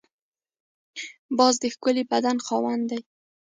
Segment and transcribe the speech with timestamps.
[1.37, 2.99] باز د ښکلي بدن خاوند دی